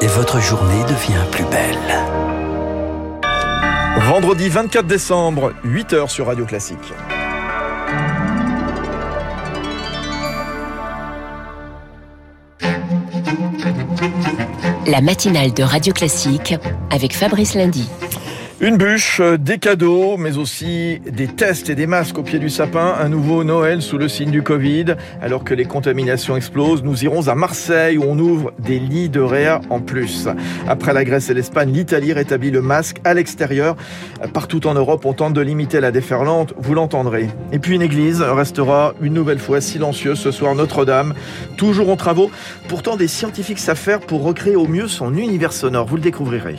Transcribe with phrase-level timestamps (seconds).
[0.00, 1.78] Et votre journée devient plus belle.
[4.00, 6.78] Vendredi 24 décembre, 8h sur Radio Classique.
[14.86, 16.54] La matinale de Radio Classique
[16.90, 17.88] avec Fabrice Lundy.
[18.60, 22.50] Une bûche, euh, des cadeaux, mais aussi des tests et des masques au pied du
[22.50, 22.96] sapin.
[23.00, 24.96] Un nouveau Noël sous le signe du Covid.
[25.22, 29.20] Alors que les contaminations explosent, nous irons à Marseille où on ouvre des lits de
[29.20, 30.26] réa en plus.
[30.66, 33.76] Après la Grèce et l'Espagne, l'Italie rétablit le masque à l'extérieur.
[34.32, 36.52] Partout en Europe, on tente de limiter la déferlante.
[36.58, 37.28] Vous l'entendrez.
[37.52, 41.14] Et puis une église restera une nouvelle fois silencieuse ce soir Notre-Dame.
[41.56, 42.28] Toujours en travaux.
[42.66, 45.86] Pourtant, des scientifiques s'affairent pour recréer au mieux son univers sonore.
[45.86, 46.56] Vous le découvrirez.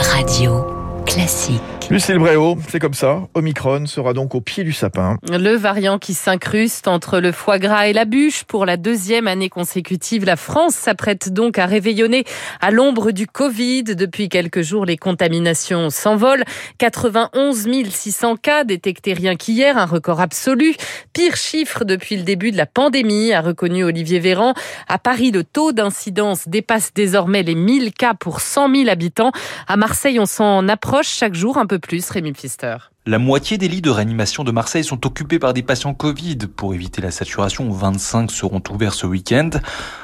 [0.00, 0.64] Radio
[1.06, 1.77] classique.
[1.90, 3.28] Lucille Bréau, c'est comme ça.
[3.32, 5.16] Omicron sera donc au pied du sapin.
[5.26, 9.48] Le variant qui s'incruste entre le foie gras et la bûche pour la deuxième année
[9.48, 10.26] consécutive.
[10.26, 12.24] La France s'apprête donc à réveillonner
[12.60, 13.84] à l'ombre du Covid.
[13.84, 16.44] Depuis quelques jours, les contaminations s'envolent.
[16.76, 20.74] 91 600 cas détectés rien qu'hier, un record absolu.
[21.14, 24.52] Pire chiffre depuis le début de la pandémie, a reconnu Olivier Véran.
[24.88, 29.32] À Paris, le taux d'incidence dépasse désormais les 1000 cas pour 100 000 habitants.
[29.66, 32.76] À Marseille, on s'en approche chaque jour un peu plus, Rémi Pfister.
[33.06, 36.36] La moitié des lits de réanimation de Marseille sont occupés par des patients Covid.
[36.54, 39.48] Pour éviter la saturation, 25 seront ouverts ce week-end.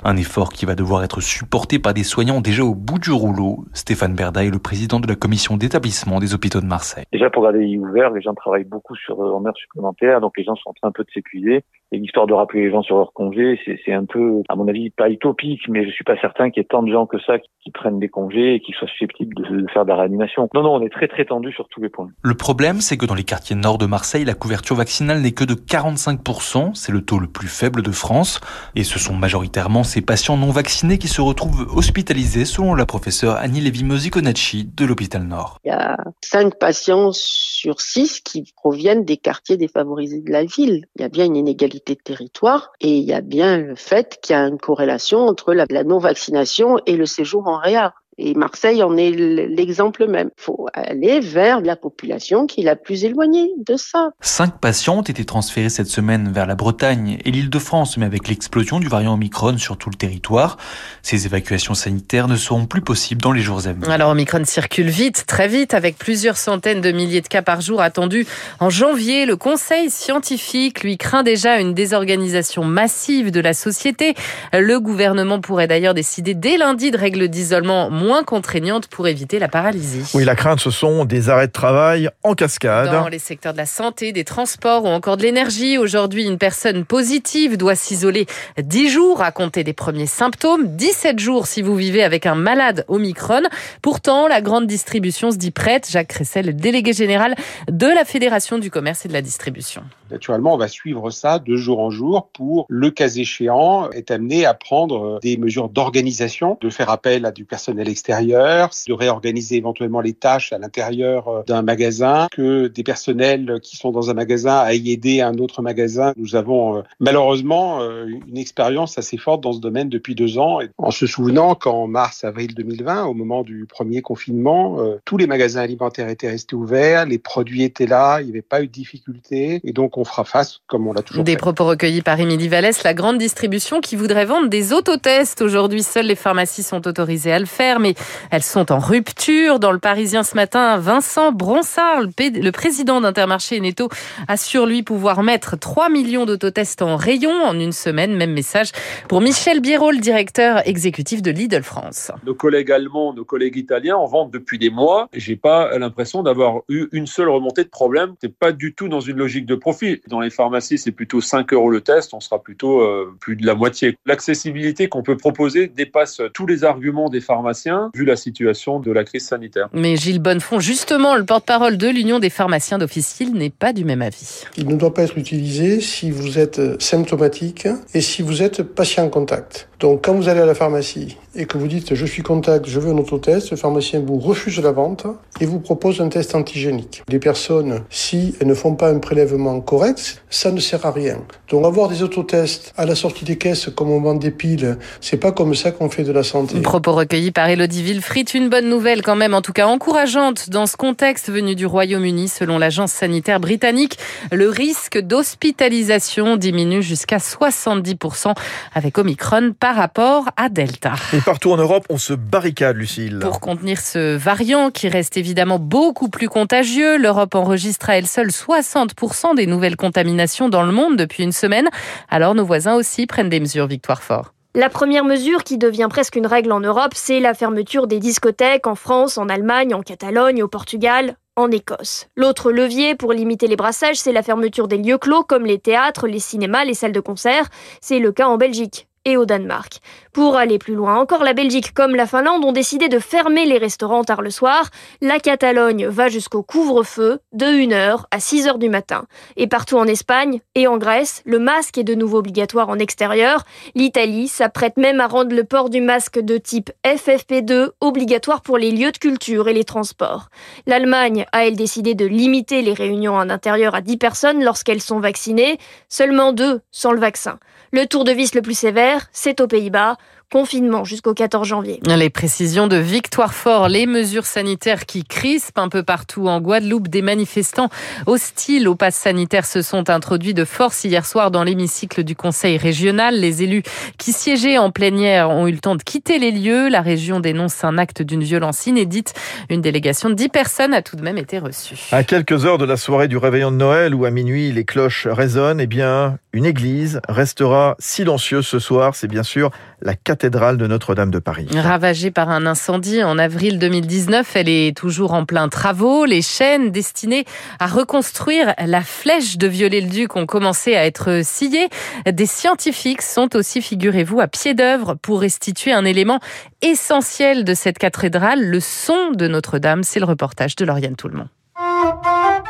[0.04, 3.66] Un effort qui va devoir être supporté par des soignants déjà au bout du rouleau.
[3.74, 7.04] Stéphane Berda est le président de la commission d'établissement des hôpitaux de Marseille.
[7.12, 10.32] Déjà pour garder les lits ouverts, les gens travaillent beaucoup sur en heures supplémentaires, donc
[10.38, 11.62] les gens sont en train un peu de s'épuiser.
[11.92, 14.90] Et l'histoire de rappeler les gens sur leur congé, c'est un peu, à mon avis,
[14.90, 17.38] pas utopique, mais je suis pas certain qu'il y ait tant de gens que ça
[17.38, 20.48] qui prennent des congés et qui soient susceptibles de faire de la réanimation.
[20.54, 22.08] Non, non, on est très très tendu sur tous les points.
[22.22, 25.44] Le problème, c'est que dans les quartiers nord de Marseille, la couverture vaccinale n'est que
[25.44, 28.40] de 45%, c'est le taux le plus faible de France,
[28.74, 33.36] et ce sont majoritairement ces patients non vaccinés qui se retrouvent hospitalisés, selon la professeure
[33.36, 35.58] Annie Lévy-Mosiconacci de l'hôpital Nord.
[35.64, 40.86] Il y a 5 patients sur 6 qui proviennent des quartiers défavorisés de la ville.
[40.96, 44.18] Il y a bien une inégalité de territoire, et il y a bien le fait
[44.22, 47.94] qu'il y a une corrélation entre la, non-vaccination et le séjour en réa.
[48.16, 50.30] Et Marseille en est l'exemple même.
[50.38, 54.10] Il faut aller vers la population qui est la plus éloignée de ça.
[54.20, 58.06] Cinq patients ont été transférés cette semaine vers la Bretagne et l'île de France, mais
[58.06, 60.58] avec l'explosion du variant Omicron sur tout le territoire,
[61.02, 63.90] ces évacuations sanitaires ne seront plus possibles dans les jours à venir.
[63.90, 67.80] Alors Omicron circule vite, très vite, avec plusieurs centaines de milliers de cas par jour
[67.80, 68.26] attendus
[68.60, 69.26] en janvier.
[69.26, 74.14] Le Conseil scientifique lui craint déjà une désorganisation massive de la société.
[74.52, 79.48] Le gouvernement pourrait d'ailleurs décider dès lundi de règles d'isolement moins contraignantes pour éviter la
[79.48, 80.10] paralysie.
[80.14, 82.90] Oui, la crainte, ce sont des arrêts de travail en cascade.
[82.90, 85.78] Dans les secteurs de la santé, des transports ou encore de l'énergie.
[85.78, 88.26] Aujourd'hui, une personne positive doit s'isoler
[88.58, 92.84] 10 jours à compter des premiers symptômes, 17 jours si vous vivez avec un malade
[92.88, 93.42] Omicron.
[93.82, 95.88] Pourtant, la grande distribution se dit prête.
[95.90, 97.34] Jacques Cressel, délégué général
[97.70, 99.82] de la Fédération du commerce et de la distribution.
[100.10, 104.44] Naturellement, on va suivre ça de jour en jour pour, le cas échéant, être amené
[104.46, 110.00] à prendre des mesures d'organisation, de faire appel à du personnel extérieur, de réorganiser éventuellement
[110.00, 114.90] les tâches à l'intérieur d'un magasin, que des personnels qui sont dans un magasin aillent
[114.90, 116.12] aider un autre magasin.
[116.16, 120.58] Nous avons malheureusement une expérience assez forte dans ce domaine depuis deux ans.
[120.76, 126.08] En se souvenant qu'en mars-avril 2020, au moment du premier confinement, tous les magasins alimentaires
[126.08, 129.60] étaient restés ouverts, les produits étaient là, il n'y avait pas eu de difficulté.
[129.62, 131.38] Et donc, on fera face comme on l'a toujours Des fait.
[131.38, 135.42] propos recueillis par Émilie Vallès, la grande distribution qui voudrait vendre des autotests.
[135.42, 137.94] Aujourd'hui, seules les pharmacies sont autorisées à le faire, mais
[138.30, 139.58] elles sont en rupture.
[139.58, 143.90] Dans le Parisien ce matin, Vincent Bronsard, le président d'Intermarché Netto,
[144.26, 148.16] assure lui pouvoir mettre 3 millions d'autotests en rayon en une semaine.
[148.16, 148.70] Même message
[149.06, 152.10] pour Michel Biérot, le directeur exécutif de Lidl France.
[152.24, 155.10] Nos collègues allemands, nos collègues italiens en vendent depuis des mois.
[155.12, 158.14] J'ai pas l'impression d'avoir eu une seule remontée de problème.
[158.22, 160.00] C'est pas du tout dans une logique de profit.
[160.08, 162.14] Dans les pharmacies, c'est plutôt 5 euros le test.
[162.14, 163.98] On sera plutôt euh, plus de la moitié.
[164.06, 169.04] L'accessibilité qu'on peut proposer dépasse tous les arguments des pharmaciens vu la situation de la
[169.04, 169.68] crise sanitaire.
[169.72, 174.02] Mais Gilles Bonnefond, justement, le porte-parole de l'Union des pharmaciens d'officine, n'est pas du même
[174.02, 174.44] avis.
[174.56, 179.08] Il ne doit pas être utilisé si vous êtes symptomatique et si vous êtes patient
[179.08, 179.68] contact.
[179.80, 182.78] Donc quand vous allez à la pharmacie et que vous dites je suis contact, je
[182.80, 185.06] veux un autotest, le pharmacien vous refuse la vente
[185.40, 187.02] et vous propose un test antigénique.
[187.08, 191.18] Les personnes, si elles ne font pas un prélèvement correct, ça ne sert à rien.
[191.50, 195.16] Donc avoir des autotests à la sortie des caisses comme on vend des piles, c'est
[195.16, 196.60] pas comme ça qu'on fait de la santé.
[196.60, 198.26] Propos recueillis par Elodie Elodie Villefrit.
[198.34, 202.28] Une bonne nouvelle quand même, en tout cas encourageante dans ce contexte venu du Royaume-Uni.
[202.28, 203.96] Selon l'agence sanitaire britannique,
[204.30, 208.34] le risque d'hospitalisation diminue jusqu'à 70%
[208.74, 210.92] avec Omicron par rapport à Delta.
[211.14, 213.20] Et partout en Europe, on se barricade, Lucille.
[213.22, 218.28] Pour contenir ce variant qui reste évidemment beaucoup plus contagieux, l'Europe enregistre à elle seule
[218.28, 221.70] 60% des nouvelles contaminations dans le monde depuis une semaine.
[222.10, 224.33] Alors nos voisins aussi prennent des mesures, Victoire Fort.
[224.56, 228.68] La première mesure qui devient presque une règle en Europe, c'est la fermeture des discothèques
[228.68, 232.06] en France, en Allemagne, en Catalogne, au Portugal, en Écosse.
[232.14, 236.06] L'autre levier pour limiter les brassages, c'est la fermeture des lieux clos comme les théâtres,
[236.06, 237.48] les cinémas, les salles de concert.
[237.80, 239.80] C'est le cas en Belgique et au Danemark.
[240.12, 243.58] Pour aller plus loin encore, la Belgique comme la Finlande ont décidé de fermer les
[243.58, 244.70] restaurants tard le soir.
[245.00, 249.06] La Catalogne va jusqu'au couvre-feu de 1h à 6h du matin.
[249.36, 253.44] Et partout en Espagne et en Grèce, le masque est de nouveau obligatoire en extérieur.
[253.74, 258.70] L'Italie s'apprête même à rendre le port du masque de type FFP2 obligatoire pour les
[258.70, 260.28] lieux de culture et les transports.
[260.66, 265.00] L'Allemagne a elle décidé de limiter les réunions en intérieur à 10 personnes lorsqu'elles sont
[265.00, 265.58] vaccinées,
[265.88, 267.38] seulement deux sans le vaccin.
[267.72, 269.96] Le tour de vis le plus sévère, c'est aux Pays-Bas.
[270.34, 271.78] Confinement jusqu'au 14 janvier.
[271.86, 276.88] Les précisions de Victoire Fort, les mesures sanitaires qui crispent un peu partout en Guadeloupe,
[276.88, 277.68] des manifestants
[278.06, 282.56] hostiles au pass sanitaire se sont introduits de force hier soir dans l'hémicycle du Conseil
[282.56, 283.14] régional.
[283.14, 283.62] Les élus
[283.96, 286.68] qui siégeaient en plénière ont eu le temps de quitter les lieux.
[286.68, 289.14] La région dénonce un acte d'une violence inédite.
[289.50, 291.78] Une délégation de 10 personnes a tout de même été reçue.
[291.92, 295.06] À quelques heures de la soirée du réveillon de Noël où à minuit les cloches
[295.06, 298.96] résonnent, eh bien, une église restera silencieuse ce soir.
[298.96, 299.52] C'est bien sûr
[299.84, 301.46] la cathédrale de Notre-Dame de Paris.
[301.54, 306.06] Ravagée par un incendie en avril 2019, elle est toujours en plein travaux.
[306.06, 307.26] Les chaînes destinées
[307.60, 311.68] à reconstruire la flèche de Viollet-le-Duc ont commencé à être sciées.
[312.10, 316.18] Des scientifiques sont aussi, figurez-vous, à pied d'œuvre pour restituer un élément
[316.62, 319.82] essentiel de cette cathédrale, le son de Notre-Dame.
[319.82, 321.28] C'est le reportage de Lauriane Toulmont.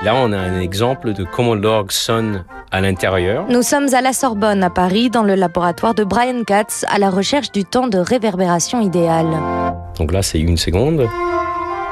[0.05, 3.47] Là, on a un exemple de comment l'orgue sonne à l'intérieur.
[3.49, 7.09] Nous sommes à la Sorbonne, à Paris, dans le laboratoire de Brian Katz, à la
[7.09, 9.27] recherche du temps de réverbération idéal.
[9.99, 11.09] Donc là, c'est une seconde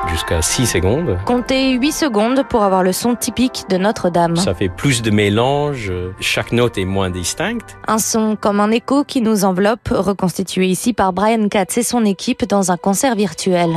[0.08, 1.16] jusqu'à 6 secondes.
[1.24, 4.36] Comptez 8 secondes pour avoir le son typique de Notre-Dame.
[4.36, 7.78] Ça fait plus de mélange, chaque note est moins distincte.
[7.88, 12.04] Un son comme un écho qui nous enveloppe, reconstitué ici par Brian Katz et son
[12.04, 13.70] équipe dans un concert virtuel.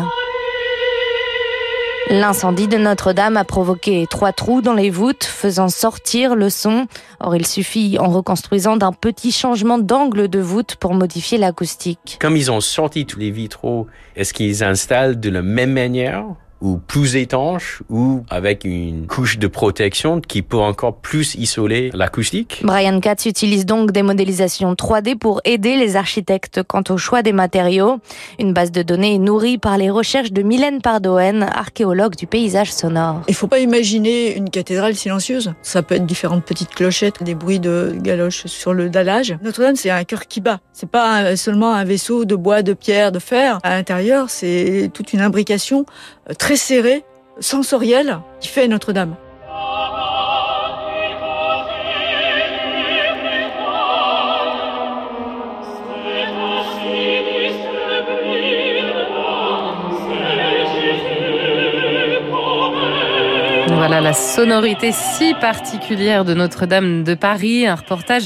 [2.09, 6.85] L'incendie de Notre-Dame a provoqué trois trous dans les voûtes, faisant sortir le son.
[7.19, 12.17] Or, il suffit, en reconstruisant, d'un petit changement d'angle de voûte pour modifier l'acoustique.
[12.21, 16.25] Comme ils ont sorti tous les vitraux, est-ce qu'ils installent de la même manière?
[16.65, 22.61] Ou plus étanche ou avec une couche de protection qui peut encore plus isoler l'acoustique.
[22.63, 27.33] Brian Katz utilise donc des modélisations 3D pour aider les architectes quant au choix des
[27.33, 27.99] matériaux.
[28.39, 33.21] Une base de données nourrie par les recherches de Mylène Pardoen, archéologue du paysage sonore.
[33.27, 35.53] Il faut pas imaginer une cathédrale silencieuse.
[35.61, 39.37] Ça peut être différentes petites clochettes, des bruits de galoches sur le dallage.
[39.43, 40.59] Notre-Dame, c'est un cœur qui bat.
[40.73, 43.59] C'est pas seulement un vaisseau de bois, de pierre, de fer.
[43.61, 45.85] À l'intérieur, c'est toute une imbrication
[46.37, 47.03] très serrée,
[47.39, 49.15] sensorielle, qui fait Notre-Dame.
[63.87, 67.67] Voilà la sonorité si particulière de Notre-Dame de Paris.
[67.67, 68.23] Un reportage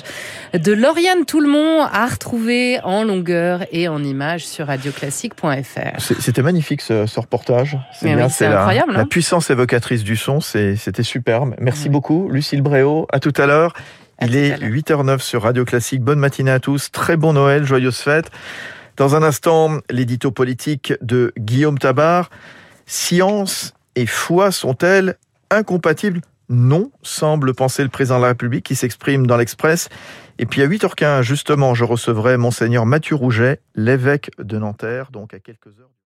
[0.53, 5.99] de Lauriane Toulmont à retrouver en longueur et en images sur radioclassique.fr.
[5.99, 7.77] C'était magnifique ce, ce reportage.
[7.91, 8.93] C'est incroyable.
[8.93, 11.55] La, hein la puissance évocatrice du son, c'était superbe.
[11.59, 11.89] Merci oui.
[11.89, 13.05] beaucoup, Lucille Bréau.
[13.11, 13.73] À tout à l'heure.
[14.21, 16.01] Il est 8h09 sur Radio Classique.
[16.01, 16.89] Bonne matinée à tous.
[16.89, 18.31] Très bon Noël, joyeuses fêtes.
[18.95, 22.29] Dans un instant, l'édito politique de Guillaume Tabar.
[22.85, 25.17] Science et foi sont-elles
[25.51, 29.89] incompatibles Non, semble penser le président de la République qui s'exprime dans l'Express.
[30.37, 35.39] Et puis à 8h15, justement, je recevrai monseigneur Mathieu Rouget, l'évêque de Nanterre, donc à
[35.39, 35.89] quelques heures.